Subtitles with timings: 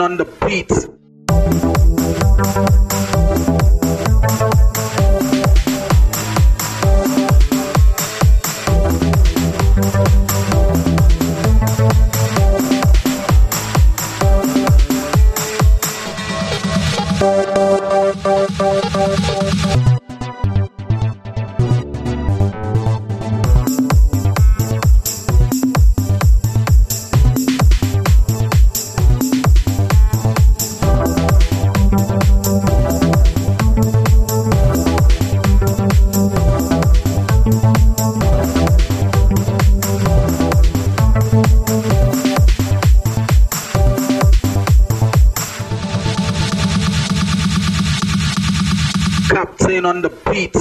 [0.00, 0.88] on the beats.
[49.28, 50.52] Captain on the beat.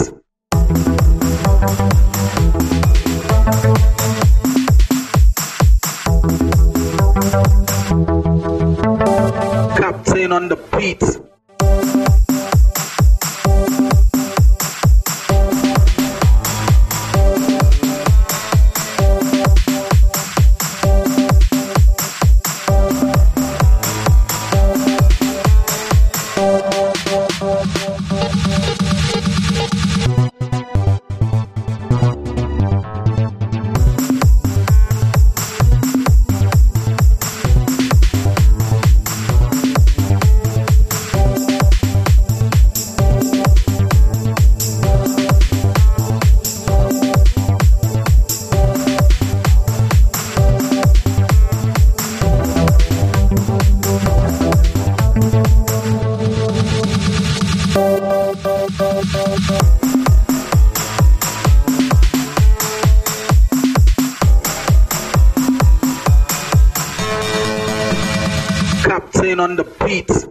[9.77, 11.32] Captain on the beats.
[69.39, 70.27] On the beats.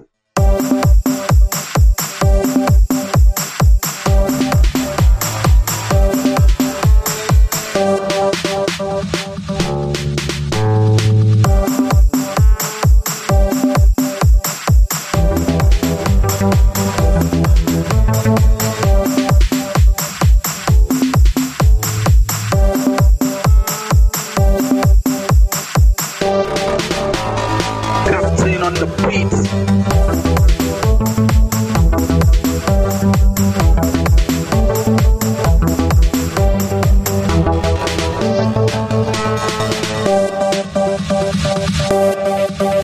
[28.72, 29.31] On the beats.